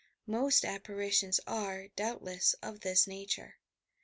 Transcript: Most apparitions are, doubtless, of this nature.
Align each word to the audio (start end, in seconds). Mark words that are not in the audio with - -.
Most 0.25 0.65
apparitions 0.65 1.39
are, 1.45 1.89
doubtless, 1.89 2.55
of 2.63 2.79
this 2.79 3.05
nature. 3.05 3.59